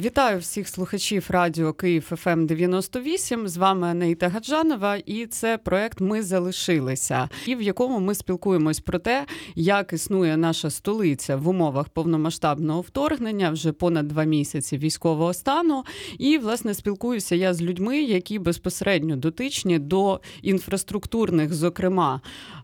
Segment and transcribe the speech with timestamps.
[0.00, 3.48] Вітаю всіх слухачів радіо Київ ФМ 98.
[3.48, 8.98] З вами Анейта Гаджанова, і це проект Ми залишилися, і в якому ми спілкуємось про
[8.98, 15.84] те, як існує наша столиця в умовах повномасштабного вторгнення вже понад два місяці військового стану.
[16.18, 22.20] І власне спілкуюся я з людьми, які безпосередньо дотичні до інфраструктурних, зокрема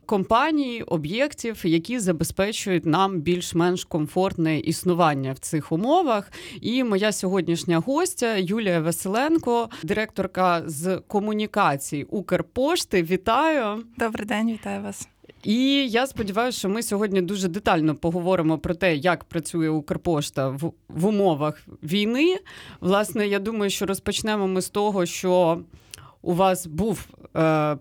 [0.06, 6.32] компаній, об'єктів, які забезпечують нам більш-менш комфортне існування в цих умовах.
[6.60, 13.02] І моя сьогоднішня гостя Юлія Василенко, директорка з комунікацій Укрпошти.
[13.02, 13.84] Вітаю!
[13.98, 15.08] Добрий день, вітаю вас.
[15.44, 20.72] І я сподіваюся, що ми сьогодні дуже детально поговоримо про те, як працює Укрпошта в,
[20.88, 22.38] в умовах війни.
[22.80, 25.60] Власне, я думаю, що розпочнемо ми з того, що
[26.22, 27.08] у вас був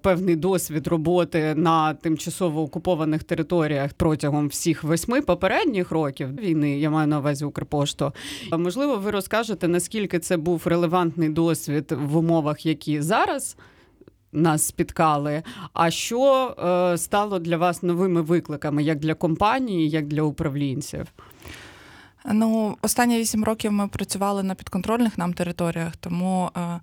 [0.01, 6.79] певний досвід роботи на тимчасово окупованих територіях протягом всіх восьми попередніх років війни.
[6.79, 8.13] Я маю на увазі Укрпошту.
[8.51, 13.57] Можливо, ви розкажете, наскільки це був релевантний досвід в умовах, які зараз.
[14.35, 15.43] Нас спіткали.
[15.73, 16.55] А що
[16.93, 21.07] е, стало для вас новими викликами, як для компанії, як для управлінців?
[22.31, 26.49] Ну, останні вісім років ми працювали на підконтрольних нам територіях, тому.
[26.57, 26.79] Е...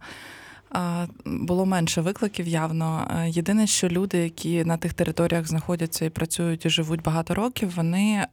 [1.24, 3.10] Було менше викликів явно.
[3.26, 8.26] Єдине, що люди, які на тих територіях знаходяться і працюють і живуть багато років, вони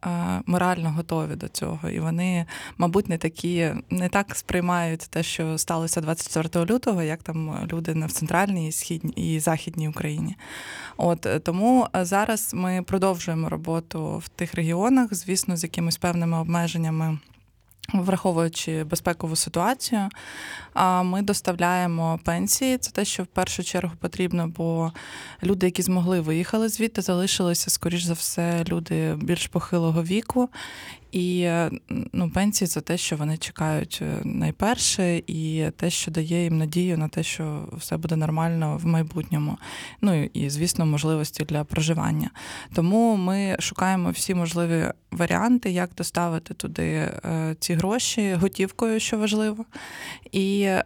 [0.46, 2.46] морально готові до цього, і вони,
[2.78, 8.12] мабуть, не такі, не так сприймають те, що сталося 24 лютого, як там люди в
[8.12, 10.36] центральній, східній і західній Україні.
[10.96, 17.18] От тому зараз ми продовжуємо роботу в тих регіонах, звісно, з якимись певними обмеженнями.
[17.92, 20.08] Враховуючи безпекову ситуацію,
[21.02, 22.78] ми доставляємо пенсії.
[22.78, 24.92] Це те, що в першу чергу потрібно, бо
[25.42, 30.48] люди, які змогли виїхали звідти, залишилися, скоріш за все, люди більш похилого віку,
[31.12, 31.50] і
[32.12, 36.98] ну, пенсії це те, що вони чекають е, найперше, і те, що дає їм надію
[36.98, 39.58] на те, що все буде нормально в майбутньому.
[40.00, 42.30] Ну і, звісно, можливості для проживання.
[42.74, 49.64] Тому ми шукаємо всі можливі варіанти, як доставити туди е, ці гроші готівкою, що важливо.
[50.32, 50.84] І е,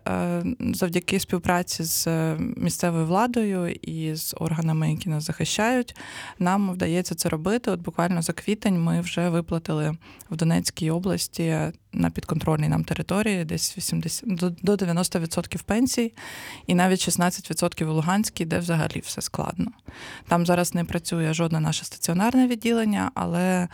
[0.74, 2.08] завдяки співпраці з
[2.38, 5.96] місцевою владою і з органами, які нас захищають,
[6.38, 7.70] нам вдається це робити.
[7.70, 9.96] От буквально за квітень ми вже виплатили
[10.30, 11.56] в Донецькій області
[11.92, 14.24] на підконтрольній нам території, десь 80,
[14.62, 16.14] до 90% пенсій,
[16.66, 19.70] і навіть 16% у Луганській, де взагалі все складно.
[20.28, 23.68] Там зараз не працює жодне наше стаціонарне відділення, але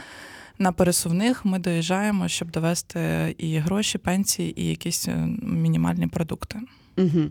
[0.58, 6.60] на пересувних ми доїжджаємо, щоб довести і гроші, пенсії, і якісь е, мінімальні продукти.
[6.96, 7.30] Угу.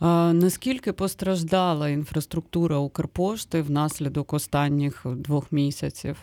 [0.00, 6.16] А, Наскільки постраждала інфраструктура Укрпошти внаслідок останніх двох місяців?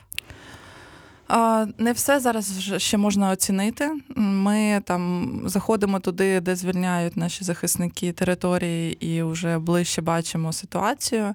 [1.78, 3.92] Не все зараз ще можна оцінити.
[4.16, 11.32] Ми там заходимо туди, де звільняють наші захисники території, і вже ближче бачимо ситуацію.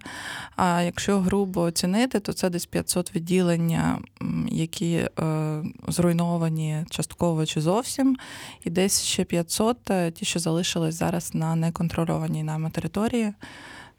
[0.57, 3.99] А якщо грубо оцінити, то це десь 500 відділення,
[4.49, 5.09] які е,
[5.89, 8.17] зруйновані частково чи зовсім,
[8.65, 13.33] і десь ще 500, е, ті, що залишились зараз на неконтрольованій нами території.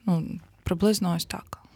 [0.05, 0.23] Ну,
[0.63, 1.66] приблизно ось так.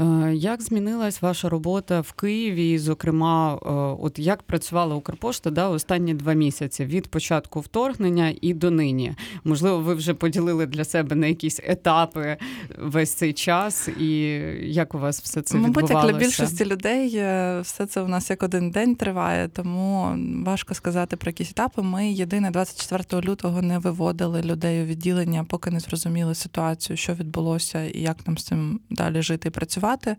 [0.00, 2.78] Е, як змінилась ваша робота в Києві?
[2.78, 3.58] Зокрема, е,
[4.04, 9.14] от як працювала Укрпошта да, останні два місяці від початку вторгнення і до нині?
[9.44, 12.36] Можливо, ви вже поділили для себе на якісь етапи
[12.78, 14.10] весь цей час, і
[14.62, 16.06] як у вас все це Мабуть, відбувалося?
[16.06, 20.74] як для більшості людей е, все це у нас як один день триває, тому важко
[20.74, 21.82] сказати про якісь етапи.
[21.82, 27.84] Ми єдине 24 лютого не виводили людей у відділення, поки не зрозуміли ситуацію, що відбулося,
[27.84, 30.16] і як нам з цим далі жити і працювати працювати.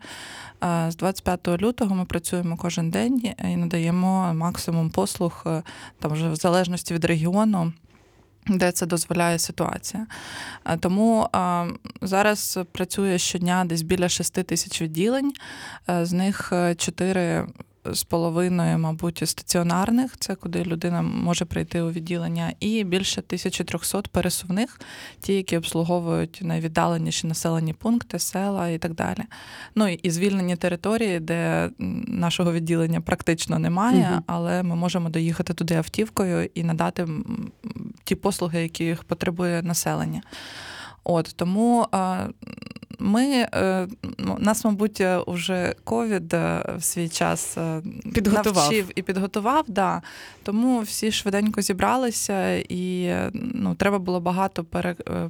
[0.91, 5.63] З 25 лютого ми працюємо кожен день і надаємо максимум послуг е,
[5.99, 7.73] там вже в залежності від регіону.
[8.47, 10.07] Де це дозволяє ситуація.
[10.79, 11.67] Тому а,
[12.01, 15.33] зараз працює щодня десь біля 6 тисяч відділень,
[15.89, 17.47] е, з них 4 е,
[17.85, 24.81] з половиною, мабуть, стаціонарних, це куди людина може прийти у відділення, і більше 1300 пересувних,
[25.19, 29.23] ті, які обслуговують найвіддаленіші населені пункти, села і так далі.
[29.75, 31.69] Ну і звільнені території, де
[32.07, 34.23] нашого відділення практично немає, угу.
[34.27, 37.07] але ми можемо доїхати туди автівкою і надати
[38.03, 40.21] ті послуги, які їх потребує населення.
[41.03, 41.87] От тому
[43.01, 43.87] Ми е,
[44.39, 47.57] нас, мабуть, уже ковід в свій час
[48.13, 48.55] підготував.
[48.55, 49.65] навчив і підготував.
[49.67, 50.01] Да.
[50.43, 54.65] Тому всі швиденько зібралися, і ну, треба було багато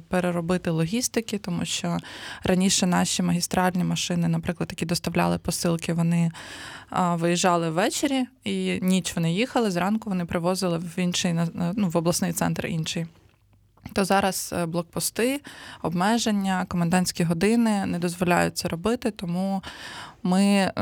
[0.08, 1.98] переробити логістики, тому що
[2.44, 6.30] раніше наші магістральні машини, наприклад, які доставляли посилки, вони
[6.90, 9.70] виїжджали ввечері, і ніч вони їхали.
[9.70, 11.34] Зранку вони привозили в інший
[11.76, 13.06] ну, в обласний центр інший.
[13.92, 15.40] То зараз е, блокпости,
[15.82, 19.62] обмеження, комендантські години не дозволяють це робити, тому
[20.22, 20.72] ми е,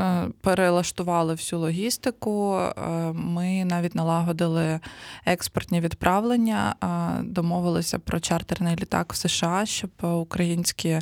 [0.41, 2.55] перелаштували всю логістику.
[2.57, 2.71] Е,
[3.13, 4.79] ми навіть налагодили
[5.25, 6.75] експортні відправлення,
[7.23, 10.99] домовилися про чартерний літак в США, щоб українські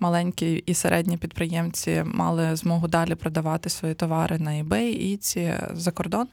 [0.00, 5.90] маленькі і середні підприємці мали змогу далі продавати свої товари на eBay і ці за
[5.90, 6.28] кордон.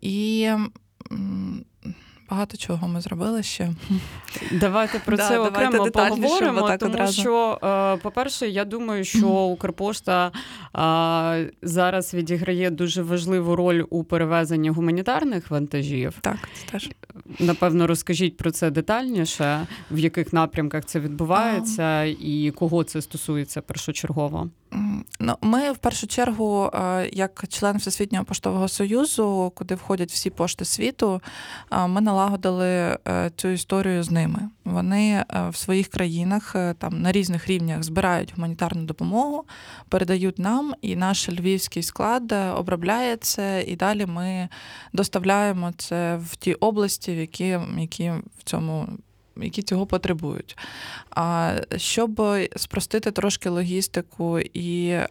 [0.00, 0.50] І
[2.32, 3.70] багато чого ми зробили ще.
[4.52, 7.20] Давайте про да, це окремо поговоримо, так тому одразу.
[7.20, 10.32] що, е, по-перше, я думаю, що Укрпошта
[11.62, 16.14] зараз відіграє дуже важливу роль у перевезенні гуманітарних вантажів.
[16.20, 16.90] Так, це теж.
[17.38, 24.50] Напевно, розкажіть про це детальніше, в яких напрямках це відбувається, і кого це стосується першочергово.
[25.20, 30.64] Ну, Ми в першу чергу, е, як член Всесвітнього поштового союзу, куди входять всі пошти
[30.64, 31.20] світу,
[31.72, 32.21] е, ми налагодили
[33.08, 34.48] е, цю історію з ними.
[34.64, 39.44] Вони в своїх країнах там на різних рівнях збирають гуманітарну допомогу,
[39.88, 44.48] передають нам, і наш львівський склад обробляє це, і далі ми
[44.92, 48.88] доставляємо це в ті області, в які, які в цьому
[49.36, 50.58] які цього потребують.
[51.10, 52.22] А щоб
[52.56, 55.08] спростити трошки логістику і е,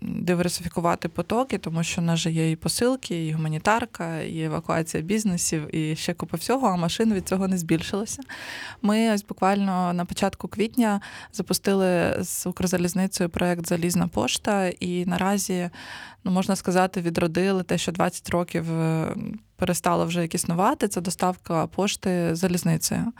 [0.00, 5.76] диверсифікувати потоки, тому що в нас же є і посилки, і гуманітарка, і евакуація бізнесів,
[5.76, 8.22] і ще купа всього, а машин від цього не збільшилося.
[8.82, 11.00] Ми ось буквально на початку квітня
[11.32, 15.70] запустили з Укрзалізницею проект Залізна пошта, і наразі,
[16.24, 18.64] ну можна сказати, відродили те, що 20 років.
[19.60, 23.12] Е, перестало вже існувати, це доставка пошти залізницею.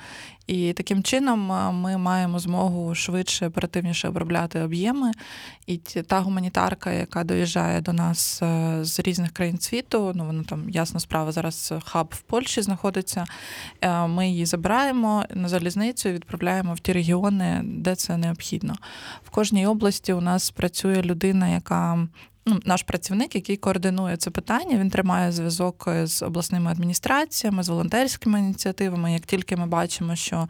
[0.46, 1.40] І таким чином
[1.80, 5.12] ми маємо змогу швидше, оперативніше обробляти об'єми.
[5.66, 10.70] І та гуманітарка, яка доїжджає до нас е, з різних країн світу, ну вона там
[10.70, 13.24] ясна справа, зараз хаб в Польщі знаходиться.
[13.80, 18.74] Е, ми її забираємо на залізницю відправляємо в ті регіони, де це необхідно.
[19.24, 22.08] В кожній області у нас працює людина, яка
[22.50, 28.38] ну, наш працівник, який координує це питання, він тримає зв'язок з обласними адміністраціями, з волонтерськими
[28.38, 29.12] ініціативами.
[29.12, 30.48] Як тільки ми бачимо, що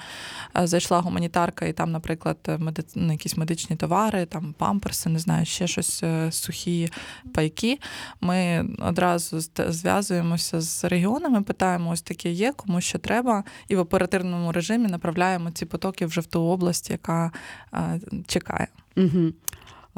[0.56, 2.82] е, зайшла гуманітарка, і там, наприклад, меди...
[2.94, 6.92] Ну, якісь медичні товари, там памперси, не знаю, ще щось е, сухі
[7.34, 7.78] пайки.
[8.20, 14.52] Ми одразу зв'язуємося з регіонами, питаємо, ось таке є, кому що треба, і в оперативному
[14.52, 17.32] режимі направляємо ці потоки вже в ту область, яка
[17.74, 18.68] е, чекає.
[18.96, 19.32] Угу.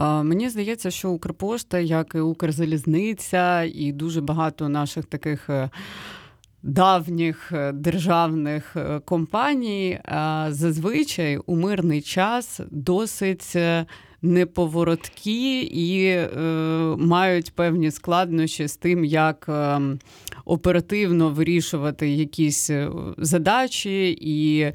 [0.03, 5.51] Мені здається, що Укрпошта, як і Укрзалізниця, і дуже багато наших таких.
[5.51, 5.71] Е,
[6.65, 10.01] давніх е, державних е, компаній
[10.49, 13.57] зазвичай у мирний час досить
[14.23, 16.29] неповороткі і е,
[16.99, 19.81] мають певні складнощі з тим, як е,
[20.45, 22.71] оперативно вирішувати якісь
[23.19, 24.73] задачі і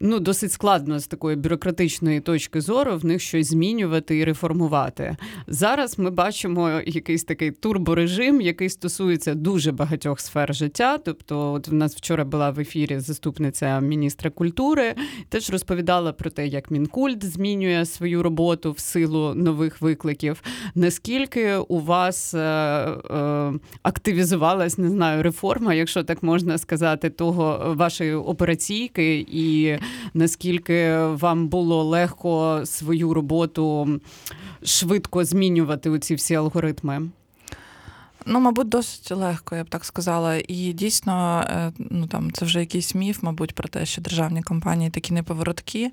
[0.00, 5.16] ну досить складно з такої бюрократичної точки зору в них щось змінювати і реформувати.
[5.46, 10.98] Зараз ми бачимо якийсь такий турборежим, який стосується дуже багатьох сфер життя.
[10.98, 14.94] Тобто, от в нас вчора була в ефірі заступниця міністра культури,
[15.28, 20.42] теж розповідала про те, як мінкульт змінює свою роботу в силу нових викликів.
[20.74, 23.52] Наскільки у вас е, е,
[23.82, 29.78] активізувалась, не знаю, реформа, якщо так можна сказати, того вашої операційки і
[30.14, 33.88] наскільки вам було легко свою роботу
[34.62, 37.08] швидко змінювати ці всі алгоритми?
[38.26, 40.36] Ну, мабуть, досить легко, я б так сказала.
[40.48, 44.90] І дійсно, е, ну там це вже якийсь міф, мабуть, про те, що державні компанії
[44.90, 45.90] такі неповороткі.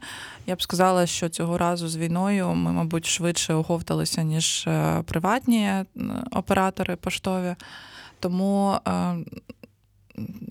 [0.48, 5.64] Я б сказала, що цього разу з війною ми, мабуть, швидше оговталися, ніж е, приватні
[5.64, 5.86] е,
[6.32, 7.56] оператори поштові.
[8.20, 8.78] Тому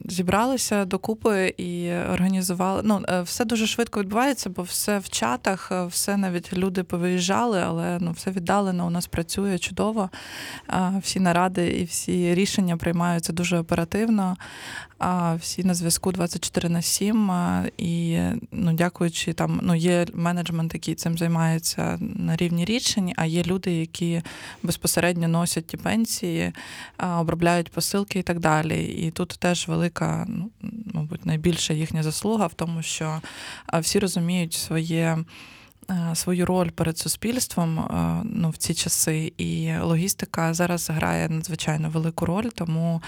[0.09, 2.83] зібралися докупи і організували.
[2.85, 7.63] Ну, е, все дуже швидко відбувається, бо все в чатах, е, все навіть люди повиїжджали,
[7.67, 10.11] але ну, все віддалено у нас працює чудово.
[11.03, 14.37] Всі наради і всі рішення приймаються дуже оперативно.
[15.41, 17.31] Всі на зв'язку 24 на 7.
[17.79, 18.19] І
[18.53, 23.73] ну, дякуючи там, ну є менеджмент, який цим займається на рівні рішень, а є люди,
[23.73, 24.23] які
[24.63, 26.53] безпосередньо носять ті пенсії,
[27.19, 28.85] обробляють посилки і так далі.
[28.85, 30.51] І тут теж велика, ну
[30.95, 33.21] мабуть, найбільша їхня заслуга в тому, що
[33.81, 35.19] всі розуміють своє.
[35.91, 41.91] е, свою роль перед суспільством е, ну, в ці часи, і логістика зараз грає надзвичайно
[41.91, 43.03] велику роль, тому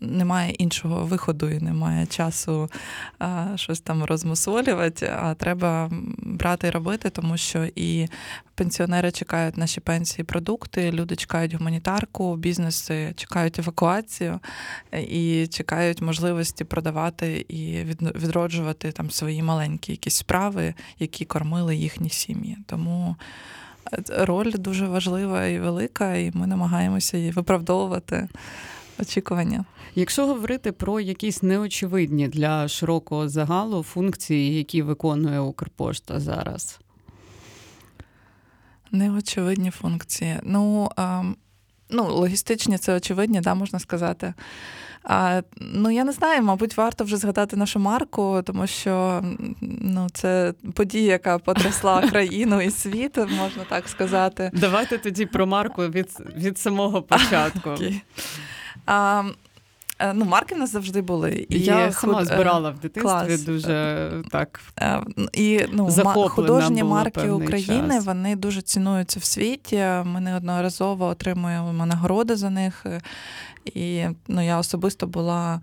[0.00, 2.70] немає іншого виходу і немає часу
[3.54, 8.08] щось там розмусолювати, а треба брати і робити, тому що і
[8.58, 14.40] пенсіонери чекають наші пенсії, продукти, люди чекають гуманітарку, бізнеси чекають евакуацію
[14.92, 17.84] і чекають можливості продавати і
[18.14, 22.58] відроджувати там свої маленькі якісь справи, які кормили їхні сім'ї.
[22.66, 23.16] Тому
[23.92, 28.28] е, роль дуже важлива і велика, і ми намагаємося її виправдовувати.
[29.00, 29.64] Очікування.
[29.94, 36.80] Якщо говорити про якісь неочевидні для широкого загалу функції, які виконує Укрпошта зараз.
[38.92, 40.36] Неочевидні функції.
[40.42, 41.22] Ну, а,
[41.90, 44.34] ну логістичні це очевидні, да, можна сказати.
[45.04, 49.22] А, Ну, я не знаю, мабуть, варто вже згадати нашу марку, тому що
[49.60, 54.50] ну, це подія, яка потрясла країну і світ, можна так сказати.
[54.54, 57.70] Давайте тоді про марку від від самого початку.
[58.86, 59.32] А, Е,
[60.14, 61.46] ну, марки в нас завжди були.
[61.48, 63.42] І Я сама е, збирала в дитинстві клас.
[63.42, 64.60] дуже так.
[64.80, 65.02] Е,
[65.32, 65.88] і ну,
[66.28, 68.04] художні марки України час.
[68.04, 69.76] вони дуже цінуються в світі.
[70.04, 72.86] Ми неодноразово отримуємо нагороди за них.
[73.64, 75.60] І ну, я особисто була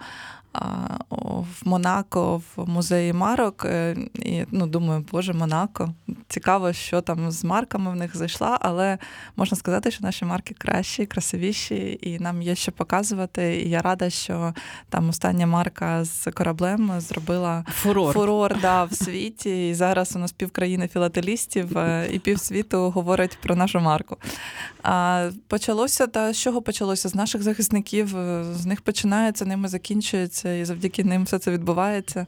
[1.10, 3.66] в Монако в музеї марок.
[3.66, 5.94] Е, і ну, думаю, боже, Монако.
[6.28, 8.98] Цікаво, що там з марками в них зайшла, але
[9.36, 13.62] можна сказати, що наші марки кращі, красивіші, і нам є що показувати.
[13.62, 14.54] І я рада, що
[14.90, 19.70] там остання марка з кораблем зробила фурор, фурор да, в світі.
[19.70, 24.18] І зараз у нас півкраїни філателістів е, і півсвіту говорить про нашу марку.
[24.84, 27.10] А Почалося та з чого почалося?
[27.10, 31.52] З наших захисників, е, з них починається, ними закінчується відбуваються, і завдяки ним все це
[31.52, 32.26] відбувається.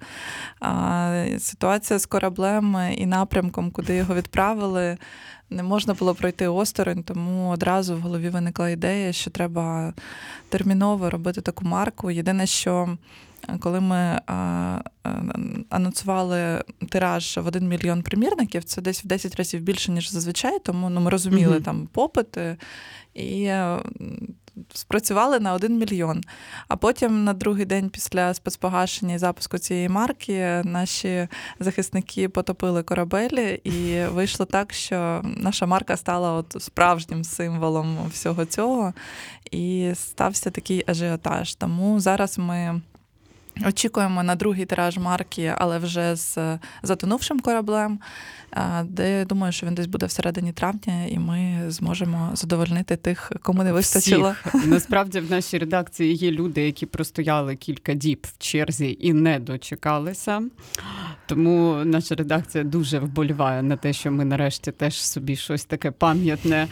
[0.59, 4.97] А Ситуація з кораблем і напрямком, куди його відправили,
[5.49, 9.93] не можна було пройти осторонь, тому одразу в голові виникла ідея, що треба
[10.49, 12.11] терміново робити таку марку.
[12.11, 12.97] Єдине, що
[13.59, 14.21] коли ми
[15.69, 20.89] анонсували тираж в один мільйон примірників, це десь в 10 разів більше, ніж зазвичай, тому
[20.89, 21.63] ну, ми розуміли mm-hmm.
[21.63, 22.57] там попити.
[23.13, 23.51] І
[24.73, 26.23] спрацювали на 1 мільйон.
[26.67, 31.27] А потім на другий день після спецпогашення і запуску цієї марки наші
[31.59, 38.93] захисники потопили корабелі, і вийшло так, що наша марка стала от справжнім символом всього цього.
[39.51, 41.55] І стався такий ажіотаж.
[41.55, 42.81] Тому зараз ми.
[43.67, 47.99] Очікуємо на другий тираж марки, але вже з затонувшим кораблем
[48.83, 53.63] де я думаю, що він десь буде всередині травня, і ми зможемо задовольнити тих, кому
[53.63, 54.35] не вистачило.
[54.45, 54.65] Всіх.
[54.67, 60.41] Насправді в нашій редакції є люди, які простояли кілька діб в черзі і не дочекалися.
[61.25, 66.67] Тому наша редакція дуже вболіває на те, що ми нарешті теж собі щось таке пам'ятне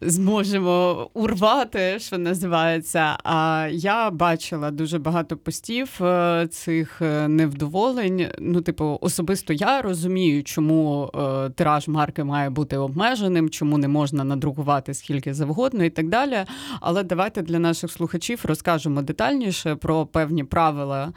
[0.00, 3.16] зможемо урвати, що називається.
[3.24, 8.26] А я бачила дуже багато постів е, цих е, невдоволень.
[8.38, 14.24] Ну, типу, особисто я розумію, чому е, тираж марки має бути обмеженим, чому не можна
[14.24, 16.36] надрукувати скільки завгодно і так далі.
[16.80, 21.12] Але давайте для наших слухачів розкажемо детальніше про певні правила,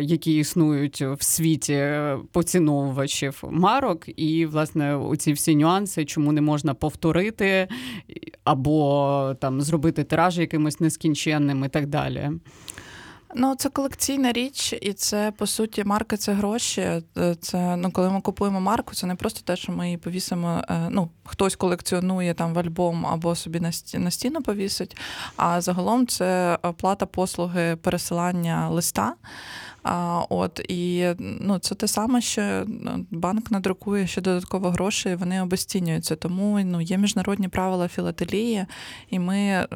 [0.00, 1.92] які існують в світі
[2.32, 7.68] поціновувачів марок, і власне оці всі нюанси, чому не можна повторити
[8.44, 12.30] або там зробити тираж якимось нескінченним і так далі.
[13.34, 17.02] Ну, це колекційна річ, і це по суті марка це гроші.
[17.40, 20.62] Це ну, коли ми купуємо марку, це не просто те, що ми її повісимо.
[20.70, 23.60] Е, ну, хтось колекціонує там в альбом або собі
[23.94, 24.96] на стіну повісить.
[25.36, 29.14] А загалом це оплата послуги пересилання листа.
[29.82, 35.42] А, От і ну, це те саме, що ну, банк надрукує ще додатково гроші, вони
[35.42, 36.16] обесцінюються.
[36.16, 38.66] Тому ну, є міжнародні правила філателії,
[39.10, 39.66] і ми, е,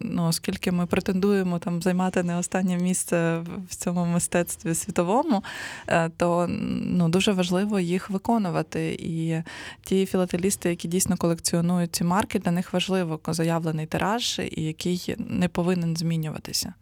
[0.00, 3.38] ну, оскільки ми претендуємо там займати не останнє місце
[3.68, 5.44] в цьому мистецтві світовому,
[5.86, 6.46] е, то
[6.82, 8.96] ну, дуже важливо їх виконувати.
[9.00, 9.42] І
[9.84, 15.48] ті філателісти, які дійсно колекціонують ці марки, для них важливо заявлений тираж, і який не
[15.48, 16.74] повинен змінюватися.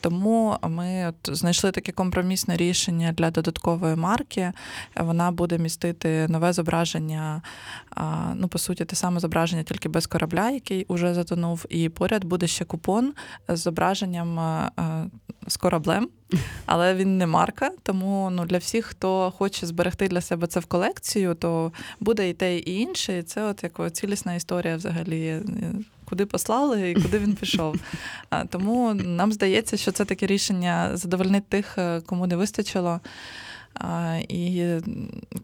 [0.00, 4.52] Тому ми от знайшли таке компроміс компромісне рішення для додаткової марки.
[4.96, 7.42] Вона буде містити нове зображення,
[8.34, 11.64] ну, по суті, те саме зображення, тільки без корабля, який уже затонув.
[11.68, 13.12] І поряд буде ще купон
[13.48, 14.40] з зображенням
[15.46, 16.08] з кораблем.
[16.66, 20.66] Але він не марка, тому ну для всіх, хто хоче зберегти для себе це в
[20.66, 23.18] колекцію, то буде і те, і інше.
[23.18, 25.40] І це от як цілісна історія взагалі
[26.08, 27.76] куди послали і куди він пішов.
[28.48, 33.00] Тому нам здається, що це таке рішення задовольнить тих, е, кому не вистачило.
[34.28, 34.70] І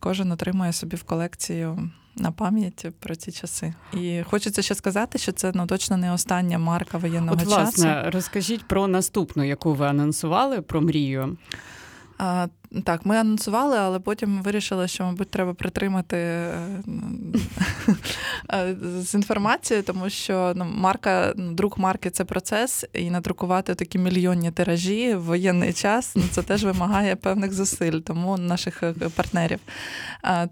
[0.00, 1.90] кожен отримує собі в колекцію.
[2.16, 6.58] На пам'ять про ці часи, і хочеться ще сказати, що це ну точно не остання
[6.58, 7.54] марка воєнного От, часу.
[7.54, 11.36] Власне, розкажіть про наступну, яку ви анонсували про мрію.
[12.82, 16.52] Так, ми анонсували, але потім вирішили, що, мабуть, треба притримати е,
[18.52, 23.98] е, з інформацією, тому що ну, марка, ну, друк марки це процес, і надрукувати такі
[23.98, 29.58] мільйонні тиражі в воєнний час ну, це теж вимагає певних зусиль, тому наших е, партнерів.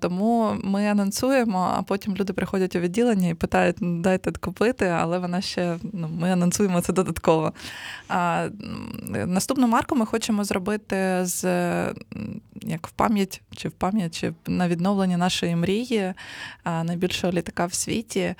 [0.00, 5.18] Тому ми анонсуємо, а потім люди приходять у відділення і питають, ну, дайте купити, але
[5.18, 7.52] вона ще ну, ми анонсуємо це додатково.
[8.08, 8.48] А,
[9.26, 11.44] Наступну марку ми хочемо зробити з
[12.62, 16.14] як в пам'ять, чи в пам'ять, чи на відновлення нашої мрії,
[16.64, 18.34] найбільшого літака в світі.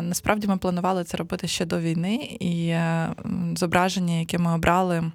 [0.00, 3.14] Насправді ми планували це робити ще до війни, і е,
[3.54, 5.10] зображення, яке ми обрали.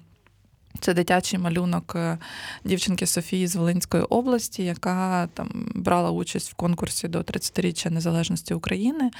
[0.80, 2.18] Це дитячий малюнок е,
[2.64, 9.10] дівчинки Софії з Волинської області, яка там брала участь в конкурсі до 30-річчя незалежності України,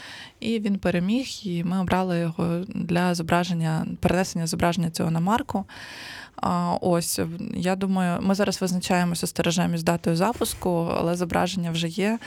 [0.40, 1.26] і він переміг.
[1.42, 5.64] І ми обрали його для зображення, перенесення зображення цього на марку.
[6.80, 7.20] Ось
[7.54, 12.18] я думаю, ми зараз визначаємося стережем із датою запуску, але зображення вже є.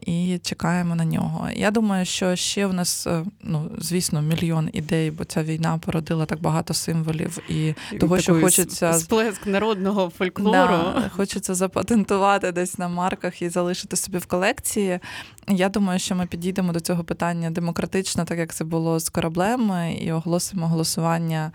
[0.00, 1.48] І чекаємо на нього.
[1.54, 6.26] Я думаю, що ще в нас, е, ну звісно, мільйон ідей, бо ця війна породила
[6.26, 10.54] так багато символів і того, що хочеться сплеск народного фольклору.
[10.68, 14.98] Да, Хочеться запатентувати десь на марках і залишити собі в колекції.
[15.48, 19.72] Я думаю, що ми підійдемо до цього питання демократично, так як це було з кораблем,
[19.98, 21.52] і оголосимо голосування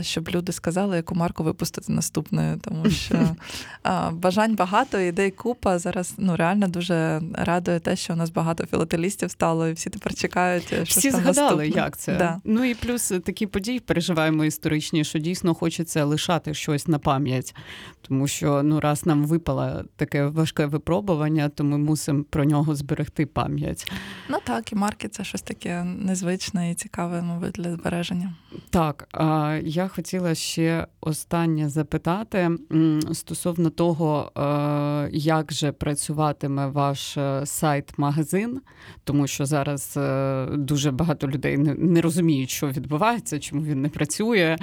[0.00, 3.36] щоб люди сказали, яку марку випустити наступною, тому що
[4.12, 5.78] бажань багато, ідей купа.
[5.78, 10.14] Зараз ну реально дуже радує те, що у нас багато філателістів стало, і всі тепер
[10.14, 10.66] чекають.
[10.66, 11.68] Що всі згадали, наступне.
[11.68, 12.16] як це.
[12.16, 12.40] Да.
[12.44, 17.54] Ну і плюс такі події переживаємо історичні, що дійсно хочеться лишати щось на пам'ять,
[18.02, 23.26] тому що ну раз нам випало таке важке випробування, то ми мусимо про нього зберегти
[23.26, 23.92] пам'ять.
[24.28, 28.34] Ну так, і марки це щось таке незвичне і цікаве, мабуть, для збереження.
[28.70, 29.08] Так,
[29.58, 32.50] я хотіла ще останнє запитати
[33.12, 38.60] стосовно того, е, як же працюватиме ваш е, сайт-магазин,
[39.04, 44.56] тому що зараз е, дуже багато людей не розуміють, що відбувається, чому він не працює.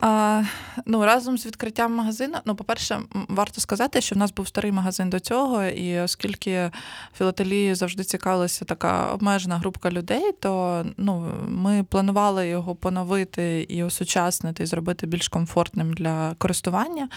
[0.00, 0.42] А,
[0.86, 5.10] Ну, разом з відкриттям магазину, ну, по-перше, варто сказати, що в нас був старий магазин
[5.10, 6.70] до цього, і оскільки
[7.18, 14.62] філателії завжди цікавилася така обмежена групка людей, то ну, ми планували його поновити і осучаснити,
[14.62, 17.08] і зробити більш комфортним для користування.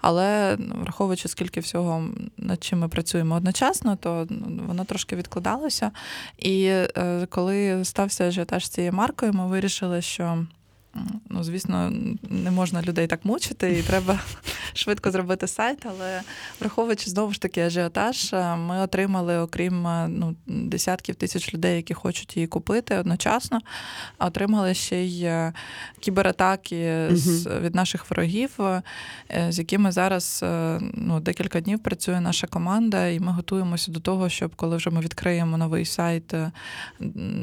[0.00, 5.90] Але ну, враховуючи, скільки всього над чим ми працюємо одночасно, то ну, воно трошки відкладалося.
[6.38, 10.46] І е, коли стався ажіотаж з цією маркою, ми вирішили, що.
[11.30, 14.20] Ну, звісно, не можна людей так мучити, і треба
[14.72, 15.86] швидко зробити сайт.
[15.86, 16.20] Але
[16.60, 21.94] враховуючи знову ж таки ажіотаж, е, ми отримали, окрім е, ну, десятків тисяч людей, які
[21.94, 23.58] хочуть її купити одночасно,
[24.18, 25.52] отримали ще й е,
[26.00, 28.50] кібератаки з, від наших ворогів,
[29.48, 30.44] з якими зараз
[30.94, 35.00] ну, декілька днів працює наша команда, і ми готуємося до того, щоб коли вже ми
[35.00, 36.34] відкриємо новий сайт,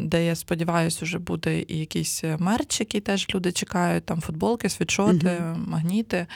[0.03, 5.27] де я сподіваюся, вже буде і якийсь мерч, який теж люди чекають, там футболки, світшоти,
[5.27, 6.27] uh магніти,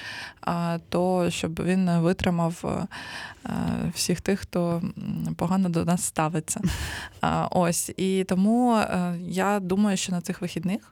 [0.90, 2.86] то щоб він витримав
[3.46, 3.52] е,
[3.94, 4.82] всіх тих, хто
[5.36, 6.62] погано до нас ставиться.
[7.52, 10.92] Ось і тому е, я думаю, що на цих вихідних.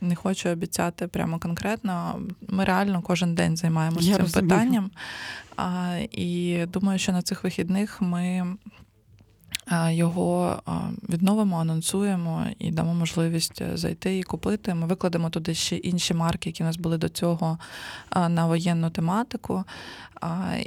[0.00, 2.20] Не хочу обіцяти прямо конкретно.
[2.48, 4.50] Ми реально кожен день займаємося цим розумію.
[4.50, 4.90] питанням.
[5.56, 8.56] А, І думаю, що на цих вихідних ми
[9.90, 10.62] його
[11.08, 14.74] відновимо, анонсуємо і дамо можливість е, зайти і купити.
[14.74, 17.58] Ми викладемо туди ще інші марки, які у нас були до цього
[18.28, 19.64] на воєнну тематику.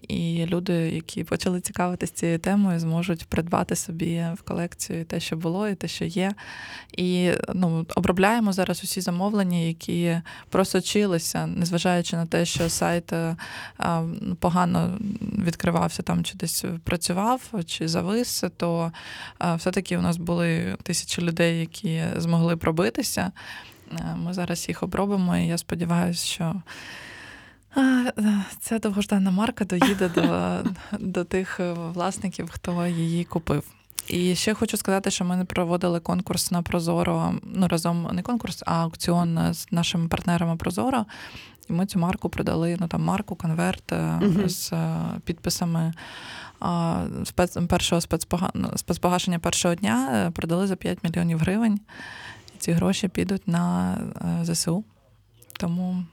[0.07, 5.67] І люди, які почали цікавитися цією темою, зможуть придбати собі в колекцію те, що було,
[5.67, 6.33] і те, що є.
[6.97, 13.35] І ну, обробляємо зараз усі замовлення, які просочилися, незважаючи на те, що сайт е,
[14.39, 18.84] погано відкривався там, чи десь працював, чи завис, то
[19.55, 23.31] все-таки у нас були тисячі людей, які змогли пробитися.
[24.15, 26.55] Ми зараз їх обробимо, і я сподіваюся, що.
[28.59, 30.57] Ця довгождана марка доїде до
[30.99, 31.59] до тих
[31.93, 33.63] власників, хто її купив.
[34.07, 37.33] І ще хочу сказати, що ми проводили конкурс на Прозоро.
[37.43, 41.05] Ну разом не конкурс, а аукціон з нашими партнерами Прозоро.
[41.69, 45.93] І ми цю марку продали ну там марку, конверт uh з е, підписами
[47.23, 48.51] спец, першого спецпога...
[48.75, 51.79] спецпогашення першого дня е, продали за 5 мільйонів гривень.
[52.55, 53.97] І ці гроші підуть на
[54.43, 54.83] ЗСУ.
[55.59, 56.05] Тому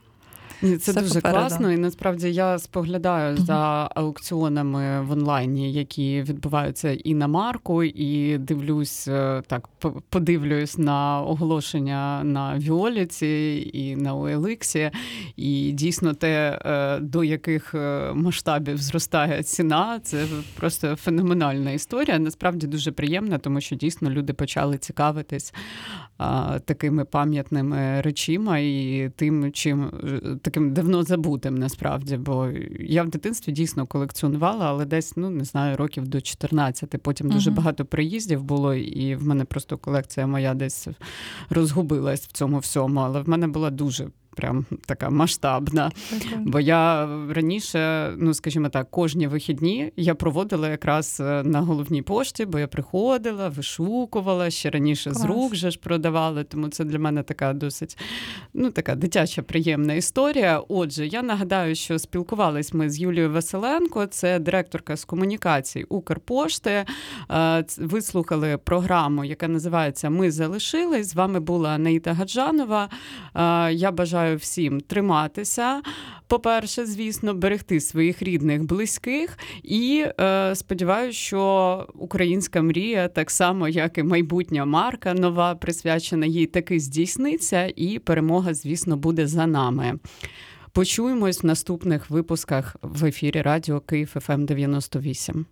[0.62, 1.38] це Все дуже попереду.
[1.40, 8.38] класно, і насправді я споглядаю за аукціонами в онлайні, які відбуваються і на марку, і
[8.38, 14.90] дивлюсь е, так, по- подивлюсь на оголошення на Віоліці і на OLX,
[15.37, 22.18] і дійсно те, е, до яких е, масштабів зростає ціна, це просто феноменальна історія.
[22.18, 25.55] Насправді дуже приємна, тому що дійсно люди почали цікавитись
[26.64, 30.20] такими пам'ятними речима і тим, чим е,
[30.53, 32.17] таким давно забутим насправді.
[32.17, 32.49] Бо
[32.81, 37.03] я в дитинстві дійсно колекціонувала, але десь, ну не знаю, років до 14.
[37.03, 37.57] Потім дуже Мгм.
[37.57, 40.88] багато приїздів було, і в мене просто колекція моя десь
[41.51, 43.01] розгубилась в цьому всьому.
[43.01, 44.09] Але в мене була дуже.
[44.37, 45.90] Прям така масштабна.
[46.38, 52.45] Бо я раніше, ну скажімо так, кожні вихідні я проводила якраз е, на головній пошті,
[52.47, 56.45] бо я приходила, вишукувала ще раніше з рук же ж продавали.
[56.45, 57.99] Тому це для мене така досить
[58.55, 60.62] ну така дитяча приємна історія.
[60.68, 66.85] Отже, я нагадаю, що спілкувались ми з Юлією Василенко, це директорка з комунікацій Укрпошти.
[67.31, 71.09] Е, ц- Ви слухали програму, яка називається Ми залишились.
[71.11, 72.88] З вами була Анаїта Гаджанова.
[73.35, 73.92] Е, Я
[74.23, 75.83] бажаю всім триматися.
[76.27, 83.99] По-перше, звісно, берегти своїх рідних, близьких, і е, сподіваюся, що українська мрія, так само як
[83.99, 89.99] і майбутня марка нова, присвячена їй, таки здійсниться, і перемога, звісно, буде за нами.
[90.73, 95.47] Почуємось в наступних випусках в ефірі Радіо Київ ФМ 98.